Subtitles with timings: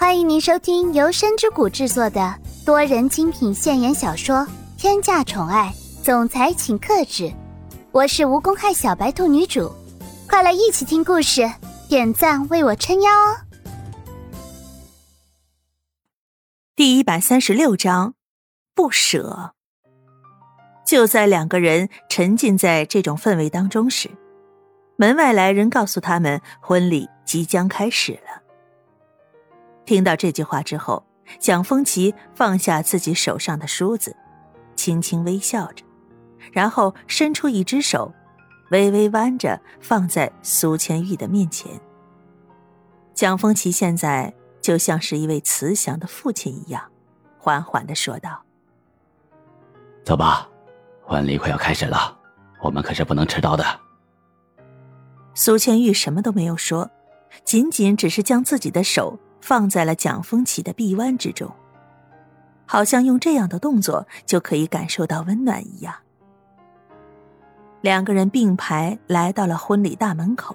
[0.00, 2.32] 欢迎您收听由深之谷制作的
[2.64, 4.36] 多人精品现言小说
[4.76, 5.74] 《天价宠爱
[6.04, 7.24] 总裁请克制》，
[7.90, 9.74] 我是无公害小白兔女主，
[10.28, 11.50] 快来一起听故事，
[11.88, 13.42] 点赞为我撑腰哦！
[16.76, 18.14] 第一百三十六章，
[18.76, 19.52] 不舍。
[20.86, 24.08] 就在两个人沉浸在这种氛围当中时，
[24.94, 28.37] 门外来人告诉他们，婚礼即将开始了。
[29.88, 31.02] 听到这句话之后，
[31.38, 34.14] 蒋风奇放下自己手上的梳子，
[34.76, 35.82] 轻轻微笑着，
[36.52, 38.12] 然后伸出一只手，
[38.70, 41.72] 微微弯着放在苏千玉的面前。
[43.14, 46.82] 蒋风奇现在就像是一位慈祥的父亲一样，
[47.38, 48.42] 缓缓的说道
[50.04, 50.46] ：“走吧，
[51.02, 52.14] 婚礼快要开始了，
[52.60, 53.64] 我们可是不能迟到的。”
[55.32, 56.90] 苏千玉什么都没有说，
[57.42, 59.18] 仅仅只是将自己的手。
[59.48, 61.50] 放在了蒋风奇的臂弯之中，
[62.66, 65.94] 好像用这样的动作就可以感受到温暖一样。
[67.80, 70.54] 两个人并排来到了婚礼大门口。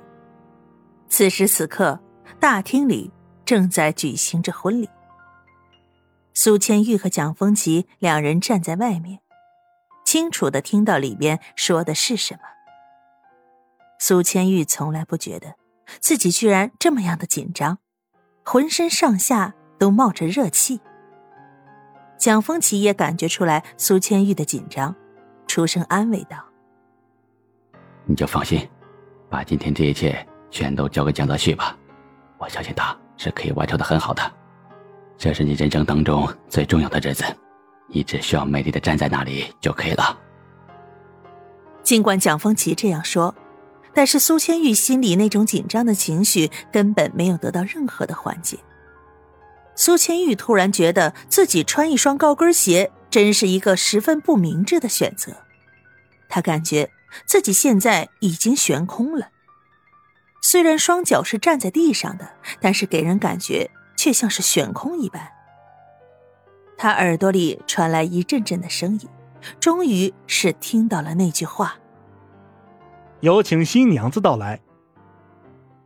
[1.10, 2.00] 此时此刻，
[2.40, 3.10] 大厅里
[3.44, 4.88] 正在举行着婚礼。
[6.36, 9.22] 苏千玉和蒋风奇两人站在外面，
[10.06, 12.42] 清楚的听到里边说的是什么。
[13.98, 15.56] 苏千玉从来不觉得
[16.00, 17.80] 自己居然这么样的紧张。
[18.46, 20.80] 浑身上下都冒着热气，
[22.18, 24.94] 蒋风奇也感觉出来苏千玉的紧张，
[25.48, 26.38] 出声安慰道
[28.06, 28.70] ：“你就放心，
[29.30, 31.76] 把今天这一切全都交给蒋泽旭吧，
[32.38, 34.22] 我相信他是可以完成的很好的。
[35.18, 37.24] 这是你人生当中最重要的日子，
[37.88, 40.20] 你只需要美丽的站在那里就可以了。”
[41.82, 43.34] 尽管蒋风奇这样说。
[43.94, 48.58] 但是苏千玉心里那种紧张的情绪根本没有得到任何的缓解。
[49.76, 55.34] 苏千玉突然觉得自己穿一双高跟鞋真是一个十分不明智的选择。
[56.28, 56.92] 她感觉
[57.26, 59.30] 自己现在已经悬空了，
[60.42, 65.30] 虽然双脚是站在地上的，但是给人感觉却像是悬空一般。
[66.76, 69.10] 她耳朵里传来一阵阵的声音，
[69.60, 71.78] 终于是听到了那句话。
[73.24, 74.60] 有请新娘子到来。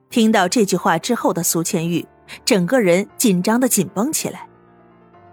[0.09, 2.03] 听到这句话之后的苏千玉，
[2.43, 4.49] 整个人紧张的紧绷起来。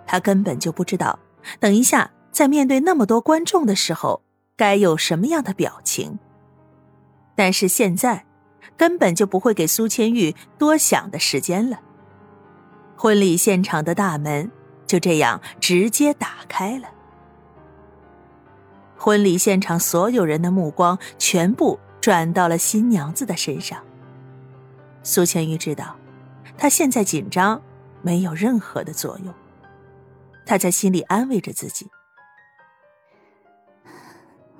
[0.06, 1.18] 她根本就不知道，
[1.58, 4.20] 等一下在面对那么多观众的时候，
[4.54, 6.18] 该有什么样的表情。
[7.34, 8.26] 但是现在，
[8.76, 11.80] 根本就不会给苏千玉多想的时间了。
[12.96, 14.50] 婚礼现场的大门
[14.86, 16.88] 就这样直接打开了。
[18.94, 21.80] 婚礼现场所有人的目光全部。
[22.04, 23.82] 转到了新娘子的身上。
[25.02, 25.96] 苏千玉知道，
[26.58, 27.62] 她现在紧张
[28.02, 29.32] 没有任何的作用。
[30.44, 31.88] 她在心里安慰着自己：“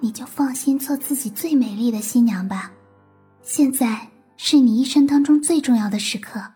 [0.00, 2.72] 你就放心做自己最美丽的新娘吧。
[3.42, 6.54] 现在是你一生当中最重要的时刻，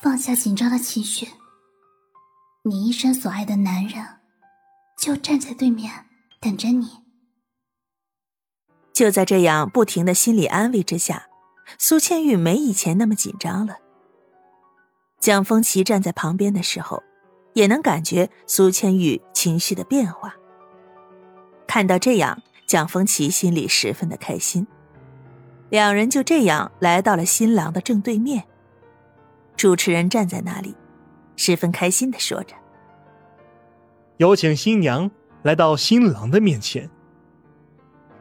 [0.00, 1.28] 放下紧张的情绪。
[2.64, 4.04] 你一生所爱的男人，
[4.98, 6.06] 就站在对面
[6.40, 6.88] 等着你。”
[8.96, 11.26] 就在这样不停的心理安慰之下，
[11.76, 13.76] 苏千玉没以前那么紧张了。
[15.20, 17.02] 蒋风奇站在旁边的时候，
[17.52, 20.34] 也能感觉苏千玉情绪的变化。
[21.66, 24.66] 看到这样，蒋风奇心里十分的开心。
[25.68, 28.44] 两人就这样来到了新郎的正对面。
[29.58, 30.74] 主持人站在那里，
[31.36, 32.56] 十分开心的说着
[34.16, 35.10] ：“有请新娘
[35.42, 36.88] 来到新郎的面前。”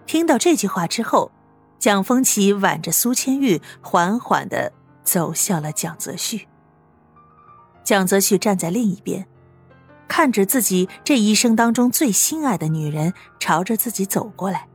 [0.05, 1.31] 听到这句话之后，
[1.79, 4.71] 蒋风奇挽着苏千玉，缓缓的
[5.03, 6.47] 走向了蒋泽旭。
[7.83, 9.27] 蒋泽旭站在另一边，
[10.07, 14.67] 看着自己这一生当中最心爱的女人朝着自己走过来，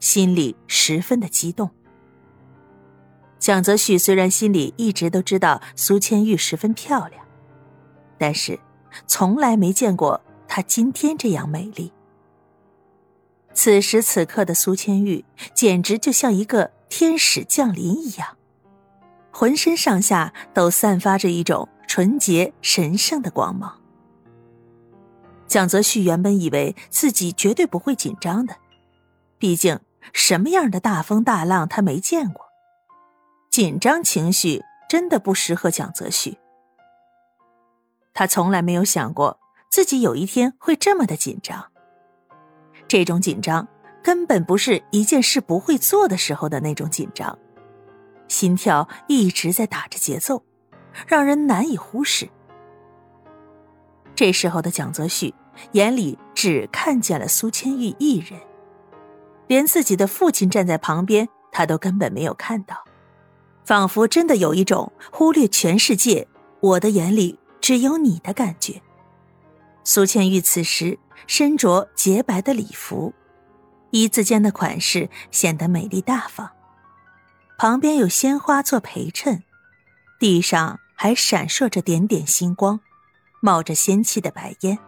[0.00, 1.70] 心里十分的激动。
[3.38, 7.24] 蒋泽旭虽然心里一直都知道苏千玉十分漂亮，
[8.18, 8.58] 但是
[9.06, 11.92] 从来没见过她今天这样美丽。
[13.54, 15.24] 此时此刻的苏千玉
[15.54, 18.36] 简直就像一个天使降临一样，
[19.30, 23.80] 浑身上下都散发着一种纯洁神圣的光芒。
[25.46, 28.56] 蒋泽旭原本以为自己绝对不会紧张的，
[29.38, 29.78] 毕竟
[30.12, 32.46] 什么样的大风大浪他没见过，
[33.50, 36.38] 紧张情绪真的不适合蒋泽旭。
[38.12, 39.38] 他从来没有想过
[39.70, 41.70] 自己有一天会这么的紧张。
[42.86, 43.66] 这种紧张
[44.02, 47.38] 根本不是一件事不会做的时候的那种紧张，
[48.28, 50.42] 心跳一直在打着节奏，
[51.06, 52.28] 让人难以忽视。
[54.14, 55.34] 这时候的蒋泽旭
[55.72, 58.38] 眼里只看见了苏千玉一人，
[59.48, 62.84] 连自己的父亲站在旁边，他都根本没有看到，
[63.64, 66.28] 仿佛真的有一种忽略全世界，
[66.60, 68.80] 我的眼里只有你的感觉。
[69.82, 73.12] 苏千玉此时身着洁白的礼服，
[73.90, 76.50] 一字间的款式显得美丽大方，
[77.58, 79.42] 旁边有鲜花做陪衬，
[80.18, 82.80] 地上还闪烁着点点星光。
[83.40, 84.78] 冒着仙气的白烟，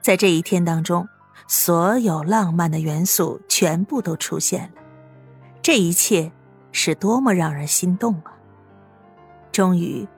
[0.00, 1.08] 在这一天当中，
[1.46, 4.82] 所有浪漫的元素全部都出现了。
[5.62, 6.32] 这一切
[6.72, 8.34] 是多么让人心动啊！
[9.52, 10.08] 终于，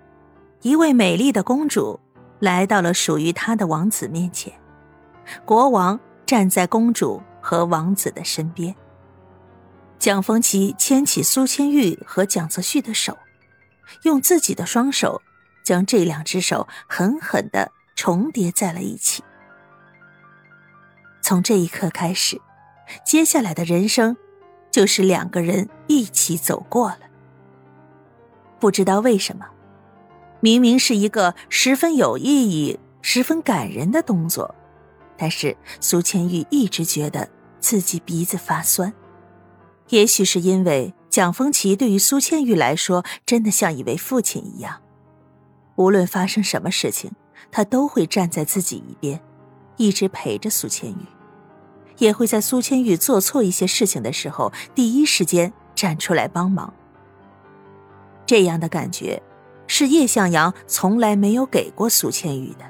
[0.63, 2.01] 一位美丽的公主
[2.45, 4.53] 来到了属于他的王子面前，
[5.47, 8.75] 国王站在公主和王子的身边。
[9.99, 13.17] 蒋风奇牵起苏千玉和蒋泽旭的手，
[14.03, 15.23] 用自己的双手。
[15.65, 19.25] 将这两只手狠狠的重叠在了一起。
[21.23, 22.39] 从这一刻开始，
[23.03, 24.15] 接下来的人生
[24.71, 26.99] 就是两个人一起走过了。
[28.61, 29.47] 不知道为什么，
[30.45, 34.55] 明明是一个十分有意义、十分感人的动作，
[35.17, 37.27] 但是苏千玉一直觉得
[37.61, 38.93] 自己鼻子发酸。
[39.89, 44.83] 也许是因为蒋风奇对于苏千玉来说，真的像一位父亲一样。
[45.77, 47.11] 无论发生什么事情，
[47.51, 49.19] 他都会站在自己一边，
[49.79, 51.07] 一直陪着苏千玉，
[51.97, 56.71] 也会在苏千玉做错一些事情的时候，第一时间站出来帮忙。
[58.27, 59.23] 这样的感觉，
[59.67, 62.65] 是叶向阳从来没有给过苏千玉的。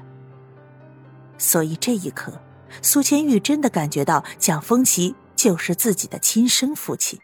[1.38, 2.41] 所以这一刻，
[2.82, 7.20] 苏千玉真的感觉到蒋风奇就是自己的亲生父亲。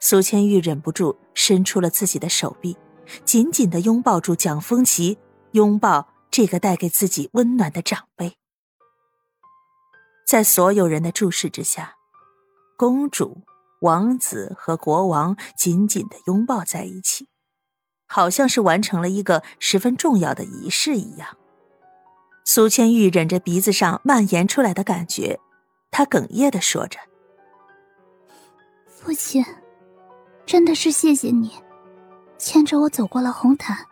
[0.00, 2.76] 苏千玉忍不住伸出了自己的手臂。
[3.24, 5.18] 紧紧的拥抱住蒋风奇，
[5.50, 8.36] 拥抱这个带给自己温暖的长辈。
[10.24, 11.96] 在所有人的注视之下，
[12.78, 13.42] 公主、
[13.80, 17.28] 王子和国王紧紧的拥抱在一起，
[18.12, 21.26] 好像是完成了一个十分重要的仪式一样。
[22.44, 25.40] 苏千玉忍着鼻子上蔓延出来的感觉，
[25.90, 26.98] 她哽咽的说着
[28.86, 29.42] ：“父亲，
[30.44, 31.52] 真的是谢谢你。”
[32.36, 33.86] 牵着我走过了红毯，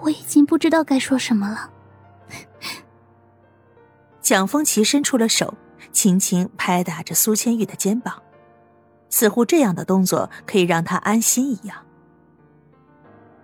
[0.00, 1.70] 我已经不知道该说什么了。
[4.22, 5.52] 蒋风奇伸出了手，
[5.92, 8.22] 轻轻拍打着苏千玉的肩膀，
[9.10, 11.84] 似乎这样的动作可以让她安心一样。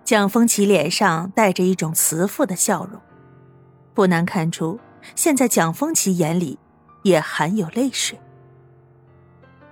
[0.09, 2.99] 蒋风奇脸上带着一种慈父的笑容，
[3.93, 4.79] 不难看出，
[5.13, 6.57] 现在蒋风奇眼里
[7.03, 8.19] 也含有泪水。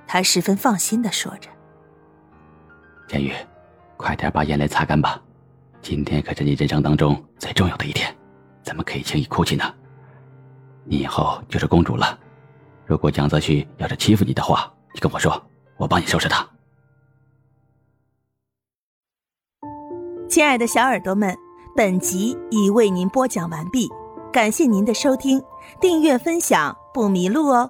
[0.05, 1.49] 他十分放心的说着。
[3.07, 3.33] 天宇，
[3.97, 5.19] 快点把眼泪擦干吧！
[5.81, 8.15] 今天可是你人生当中最重要的一天，
[8.61, 9.73] 怎么可以轻易哭泣呢？
[10.83, 12.15] 你以后就是公主了。
[12.85, 15.43] 如果蒋泽旭要是欺负你的话，你跟我说，
[15.77, 16.47] 我帮你收拾他。
[20.29, 21.35] 亲爱的小耳朵们，
[21.73, 23.89] 本集已为您播讲完毕，
[24.31, 25.41] 感谢您的收听，
[25.79, 27.69] 订阅分享不迷路哦。